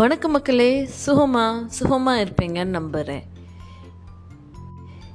[0.00, 3.24] வணக்க மக்களே சுகமா சுகமா இருப்பீங்கன்னு நம்புகிறேன்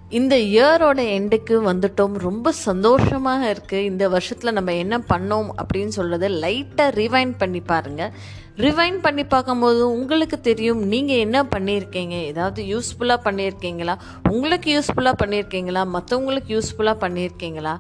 [0.10, 2.14] இந்த இயரோட எண்டுக்கு வந்துட்டோம்.
[2.18, 8.12] ரொம்ப சந்தோஷமாக இருக்குது இந்த வருஷத்தில் நம்ம என்ன பண்ணோம் அப்படின்னு சொல்கிறத லைட்டாக ரிவைண்ட் பண்ணி பாருங்கள்
[8.58, 12.24] ரிவைண்ட் பண்ணி பார்க்கும்போது உங்களுக்கு தெரியும் நீங்கள் என்ன பண்ணியிருக்கீங்க?
[12.32, 13.96] ஏதாவது யூஸ்ஃபுல்லாக பண்ணியிருக்கீங்களா?
[14.30, 15.84] உங்களுக்கு யூஸ்ஃபுல்லாக பண்ணியிருக்கீங்களா?
[15.98, 17.76] மற்றவங்களுக்கு யூஸ்ஃபுல்லாக பண்ணியிருக்கீங்களா?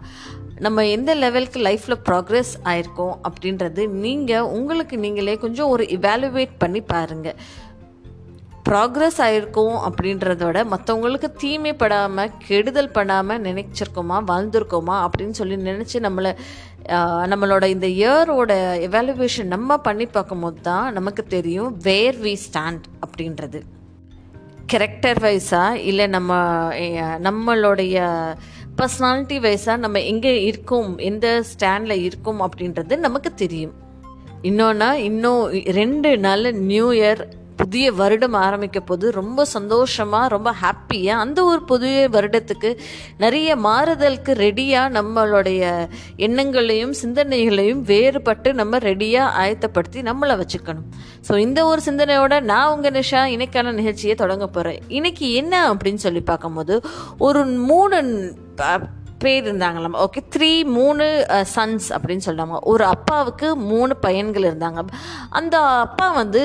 [0.59, 7.35] நம்ம எந்த லெவலுக்கு லைஃப்பில் ப்ராக்ரெஸ் ஆயிருக்கோம் அப்படின்றது நீங்கள் உங்களுக்கு நீங்களே கொஞ்சம் ஒரு இவாலுவேட் பண்ணி பாருங்கள்
[8.69, 16.35] ப்ராக்ரெஸ் ஆயிருக்கோம் அப்படின்றதோட மற்றவங்களுக்கு தீமைப்படாமல் கெடுதல் பண்ணாமல் நினைச்சிருக்கோமா வாழ்ந்திருக்கோமா அப்படின்னு சொல்லி நினச்சி நம்மளை
[17.25, 18.51] நம்மளோட இந்த இயரோட
[18.87, 23.61] எவாலுவேஷன் நம்ம பண்ணி பார்க்கும்போது தான் நமக்கு தெரியும் வேர் வி ஸ்டாண்ட் அப்படின்றது.
[24.65, 26.33] கேரக்டர் வைஸாக இல்லை நம்ம
[27.17, 28.35] நம்மளுடைய
[28.77, 33.73] பர்சனாலிட்டி வைஸாக நம்ம எங்கே இருக்கோம் எந்த ஸ்டாண்டில் இருக்கோம் அப்படின்றது நமக்கு தெரியும்.
[34.41, 35.43] இன்னொன்னா இன்னும்
[35.79, 37.21] ரெண்டு நாள் நியூ இயர்
[37.75, 42.77] புதிய வருடம் ஆரம்பிக்க போது ரொம்ப சந்தோஷமாக ரொம்ப ஹாப்பியாக அந்த ஒரு புதிய வருடத்துக்கு
[43.17, 50.87] நிறைய மாறுதலுக்கு ரெடியாக நம்மளுடைய எண்ணங்களையும் சிந்தனைகளையும் வேறுபட்டு நம்ம ரெடியாக ஆயத்தப்படுத்தி நம்மளை வச்சுக்கணும்.
[51.27, 56.21] ஸோ இந்த ஒரு சிந்தனையோட நான் உங்கள் நிஷா இன்னைக்கான நிகழ்ச்சியை தொடங்க போகிறேன் இன்னைக்கு என்ன அப்படின்னு சொல்லி
[56.21, 56.81] பார்க்கும்போது
[57.17, 57.99] ஒரு மூணு
[59.23, 64.81] பேர் இருந்தாங்களாம் ஓகே த்ரீ மூணு uh, சன்ஸ் அப்படின்னு சொல்லுவாங்க ஒரு அப்பாவுக்கு மூணு பையன்கள் இருந்தாங்க.
[65.39, 66.41] அந்த அப்பா வந்து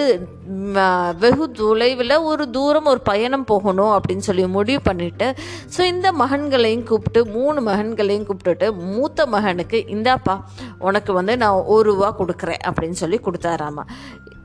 [1.23, 5.29] வெகு தொலைவில் ஒரு தூரம் ஒரு பயணம் போகணும் அப்படின்னு சொல்லி முடிவு பண்ணிட்டு
[5.77, 10.37] ஸோ இந்த மகன்களையும் கூப்பிட்டு மூணு மகன்களையும் கூப்பிட்டுட்டு மூத்த மகனுக்கு இந்தாப்பா
[10.89, 13.85] உனக்கு வந்து நான் ஒரு ரூபா கொடுக்குறேன் அப்படின்னு சொல்லி கொடுத்தாராமா.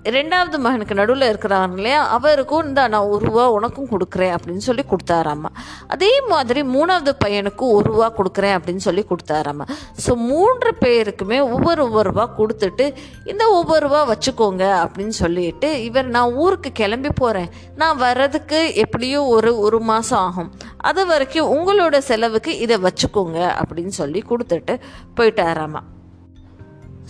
[0.06, 2.08] ரெண்டாவது மகனுக்கு நடுவில் இருக்கிறாங்க இல்லையா?
[2.08, 5.50] அவருக்கும் இந்த நான் ஒரு ரூபா உனக்கும் கொடுக்குறேன் அப்படின்னு சொல்லி கொடுத்தாராமா.
[5.88, 9.66] அதே மாதிரி மூணாவது பையனுக்கும் ஒரு ரூபா கொடுக்குறேன் அப்படின்னு சொல்லி கொடுத்தாராமா.
[10.06, 12.94] ஸோ மூன்று பேருக்குமே ஒவ்வொரு ஒவ்வொரு ரூபா கொடுத்துட்டு
[13.26, 19.60] இந்த ஒவ்வொரு ரூபா வச்சுக்கோங்க அப்படின்னு சொல்லிட்டு இவர் நான் ஊருக்கு கிளம்பி போகிறேன் நான் வர்றதுக்கு எப்படியும் ஒரு
[19.60, 20.52] ஒரு மாதம் ஆகும்.
[20.78, 24.76] அது வரைக்கும் உங்களோட செலவுக்கு இதை வச்சுக்கோங்க அப்படின்னு சொல்லி கொடுத்துட்டு
[25.20, 25.82] போயிட்டாராமா.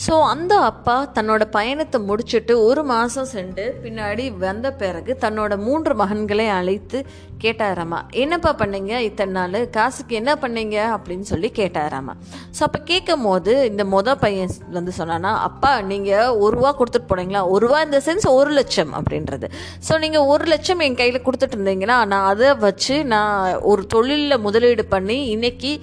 [0.04, 6.48] ஸோ அந்த அப்பா தன்னோட பயணத்தை முடிச்சுட்டு ஒரு மாதம் சென்று பின்னாடி வந்த பிறகு தன்னோட மூன்று மகன்களை
[6.56, 7.06] அழைத்து
[7.44, 8.98] கேட்டாராமா என்னப்பா பண்ணீங்க?
[8.98, 9.70] இத்தனை நாள்?
[9.70, 10.78] காசுக்கு என்ன பண்ணீங்க?
[10.96, 12.14] அப்படின்னு சொல்லி கேட்டாராமா
[12.58, 17.42] ஸோ அப்போ கேட்கும் போது இந்த மொத பையன் வந்து சொன்னான்னா அப்பா நீங்கள் ஒரு ரூபா கொடுத்துட்டு போனீங்களா?
[17.50, 19.48] ஒரு ரூபா இந்த சென்ஸ் ஒரு லட்சம் அப்படின்றது.
[19.88, 24.86] ஸோ நீங்கள் ஒரு லட்சம் என் கையில் கொடுத்துட்டு இருந்தீங்கன்னா நான் அதை வச்சு நான் ஒரு தொழிலில் முதலீடு
[24.86, 25.74] பண்ணி இன்னைக்கு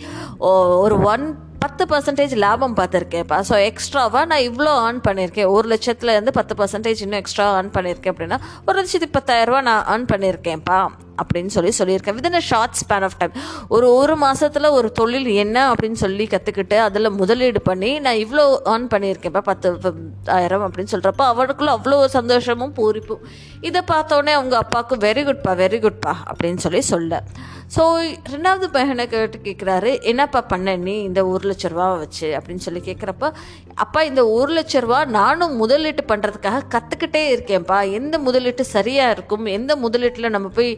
[0.84, 1.31] ஒரு ஒன்
[1.62, 7.21] பத்து பர்சன்டேஜ் லாபம் பார்த்துருக்கேன்ப்பா ஸோ எக்ஸ்ட்ராவாக நான் இவ்வளோ ஏர்ன் பண்ணியிருக்கேன் ஒரு லட்சத்துலேருந்து பத்து பர்சன்டேஜ் இன்னும்
[7.21, 10.78] எக்ஸ்ட்ரா ஏர்ன் பண்ணியிருக்கேன் அப்படின்னா ஒரு லட்சத்து பத்தாயிரரூபா நான் ஏர்ன் பண்ணியிருக்கேன்ப்பா
[11.23, 12.17] அப்படின்னு சொல்லி சொல்லியிருக்கேன்.
[12.19, 13.34] Within a short span of time
[13.69, 18.89] ஒரு ஒரு மாதத்தில் ஒரு தொழில் என்ன அப்படின்னு சொல்லி கற்றுக்கிட்டு அதில் முதலீடு பண்ணி நான் இவ்வளோ ஏர்ன்
[18.95, 19.93] பண்ணியிருக்கேன்ப்பா பத்து
[20.39, 23.25] ஆயிரம் அப்படின்னு சொல்கிறப்ப அவளுக்குள்ள அவ்வளோ சந்தோஷமும் பூரிப்பும்.
[23.61, 27.23] இதை பார்த்தோன்னே அவங்க அப்பாவுக்கு வெரி குட்பா வெரி குட்பா அப்படின்னு சொல்லி சொல்ல.
[27.77, 27.83] ஸோ
[28.31, 32.29] ரெண்டாவது பையனை கேட்டு கேட்குறாரு என்னப்பா பண்ண நீ இந்த ஒரு லட்ச ரூபா வச்சு?
[32.39, 33.31] அப்படின்னு சொல்லி கேட்குறப்ப
[33.83, 37.78] அப்பா இந்த ஒரு லட்ச ரூபா நானும் முதலீட்டு பண்ணுறதுக்காக கற்றுக்கிட்டே இருக்கேன்ப்பா.
[37.99, 39.47] எந்த முதலீட்டு சரியாக இருக்கும்?
[39.56, 40.71] எந்த முதலீட்டில் நம்ம போய்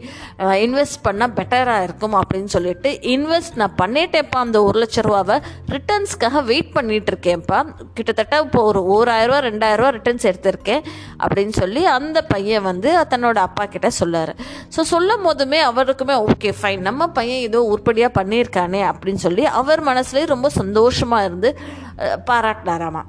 [0.66, 5.36] இன்வெஸ்ட் பண்ணால் பெட்டராக இருக்கும் அப்படின்னு சொல்லிட்டு இன்வெஸ்ட் நான் பண்ணிட்டேன்ப்பா அந்த ஒரு லட்ச ரூபாவை.
[5.74, 7.58] ரிட்டர்ன்ஸ்க்காக வெயிட் பண்ணிட்டு இருக்கேன்ப்பா
[7.96, 10.82] கிட்டத்தட்ட இப்போ ஒரு ஓராயிரரூவா ரெண்டாயிரரூவா ரிட்டர்ன்ஸ் எடுத்திருக்கேன்
[11.22, 14.34] அப்படின்னு சொல்லி அந்த பையன் வந்து தன்னோட அப்பா கிட்ட சொல்லார்.
[14.76, 20.26] ஸோ சொல்லும் போதுமே அவருக்குமே ஓகே ஃபைன் நம்ம பையன் ஏதோ உருப்படியாக பண்ணியிருக்கானே அப்படின்னு சொல்லி அவர் மனசுலேயே
[20.34, 21.52] ரொம்ப சந்தோஷமாக இருந்து
[21.94, 23.06] Eh, parak darah mak.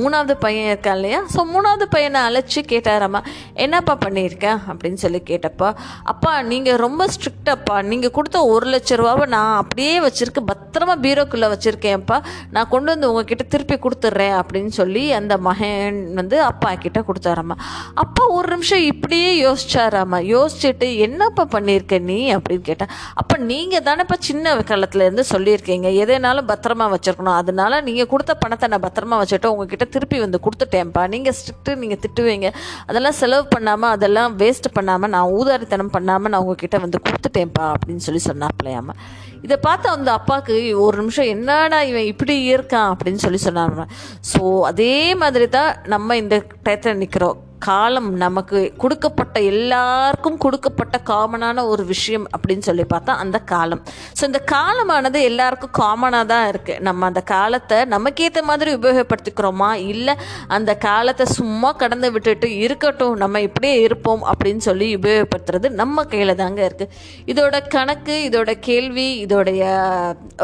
[0.00, 1.20] மூணாவது பையன் இருக்கான் இல்லையா?
[1.34, 3.20] ஸோ மூணாவது பையனை அழைச்சி கேட்டாராம்மா
[3.54, 4.48] என்னப்பா பண்ணியிருக்க?
[4.68, 5.68] அப்படின்னு சொல்லி கேட்டப்பா
[6.02, 12.18] அப்பா நீங்கள் ரொம்ப ஸ்ட்ரிக்டப்பா நீங்கள் கொடுத்த ஒரு லட்ச ரூபாவை நான் அப்படியே வச்சுருக்கு பத்திரமா பீரோக்குள்ளே வச்சுருக்கேன்ப்பா.
[12.50, 17.56] நான் கொண்டு வந்து உங்ககிட்ட திருப்பி கொடுத்துட்றேன் அப்படின்னு சொல்லி அந்த மகன் வந்து அப்பா கிட்ட கொடுத்தாராம்மா.
[17.94, 20.18] அப்பா ஒரு நிமிஷம் இப்படியே யோசிச்சாராம்மா.
[20.34, 22.34] யோசிச்சுட்டு என்னப்பா பண்ணியிருக்க நீ?
[22.34, 22.92] அப்படின்னு கேட்டேன்.
[23.14, 25.88] அப்போ நீங்கள் தானேப்பா சின்ன காலத்துலேருந்து சொல்லியிருக்கீங்க.
[26.02, 27.38] எதனாலும் பத்திரமா வச்சுருக்கணும்.
[27.42, 32.48] அதனால நீங்கள் கொடுத்த பணத்தை நான் பத்திரமா வச்சுட்டு உங்ககிட்ட திருப்பி வந்து கொடுத்துட்டேன்ப்பா நீங்கள் ஸ்ட்ரிக்ட்டு நீங்கள் திட்டுவீங்க.
[32.86, 38.22] அதெல்லாம் செலவு பண்ணாமல் அதெல்லாம் வேஸ்ட் பண்ணாமல் நான் ஊதாரித்தனம் பண்ணாமல் நான் உங்ககிட்ட வந்து கொடுத்துட்டேன்ப்பா அப்படின்னு சொல்லி
[38.30, 38.96] சொன்னாப்பிலையாம
[39.42, 40.54] இதை பார்த்து அந்த அப்பாவுக்கு
[40.84, 43.84] ஒரு நிமிஷம் என்னடா இவன் இப்படி இருக்கான் அப்படின்னு சொல்லி சொன்னாங்க.
[44.32, 44.40] ஸோ
[44.70, 46.36] அதே மாதிரி தான் நம்ம இந்த
[46.66, 47.38] டயத்தில் நிற்கிறோம்
[47.68, 53.82] காலம் நமக்கு கொடுக்கப்பட்ட எல்லாருக்கும் கொடுக்கப்பட்ட காமனான ஒரு விஷயம் அப்படின்னு சொல்லி பார்த்தா அந்த காலம்.
[54.18, 59.70] ஸோ இந்த காலமானது எல்லாருக்கும் காமனாக தான் இருக்குது நம்ம அந்த காலத்தை நமக்கு ஏற்ற மாதிரி உபயோகப்படுத்திக்கிறோமா?
[59.92, 60.14] இல்லை
[60.56, 66.62] அந்த காலத்தை சும்மா கடந்து விட்டுட்டு இருக்கட்டும் நம்ம இப்படியே இருப்போம் அப்படின்னு சொல்லி உபயோகப்படுத்துறது நம்ம கையில் தாங்க
[66.68, 66.90] இருக்குது
[67.34, 69.62] இதோட கணக்கு இதோட கேள்வி இதோடைய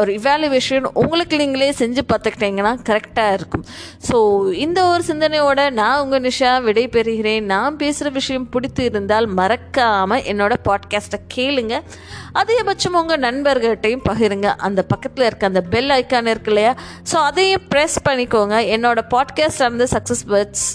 [0.02, 3.66] ஒரு இவாலுவேஷன் உங்களுக்கு நீங்களே செஞ்சு பார்த்துக்கிட்டீங்கன்னா கரெக்டாக இருக்கும்.
[4.10, 4.16] ஸோ
[4.66, 10.54] இந்த ஒரு சிந்தனையோட நான் உங்கள் நிஷா விடைபெற பெறுகிறேன் நான் பேசுகிற விஷயம் பிடித்து இருந்தால் மறக்காமல் என்னோட
[10.68, 11.74] பாட்காஸ்ட்டை கேளுங்க.
[12.40, 14.48] அதிகபட்சம் உங்கள் நண்பர்கள்ட்டையும் பகிருங்க.
[14.68, 16.72] அந்த பக்கத்தில் இருக்க அந்த பெல் ஐக்கான் இருக்கு இல்லையா?
[17.10, 18.56] ஸோ அதையும் ப்ரெஸ் பண்ணிக்கோங்க.
[18.76, 20.66] என்னோட பாட்காஸ்ட் வந்து சக்ஸஸ் பேர்ட்ஸ்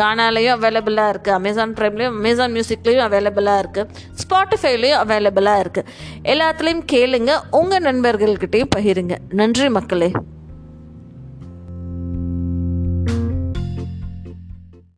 [0.00, 3.90] கானாலையும் அவைலபிளாக இருக்குது அமேசான் ப்ரைம்லேயும் அமேசான் மியூசிக்லேயும் அவைலபிளாக இருக்குது
[4.22, 5.90] ஸ்பாட்டிஃபைலையும் அவைலபிளாக இருக்குது
[6.34, 7.32] எல்லாத்துலேயும் கேளுங்க.
[7.50, 9.16] உங்கள் நண்பர்கள்கிட்டையும் பகிருங்க.
[9.42, 10.10] நன்றி மக்களே.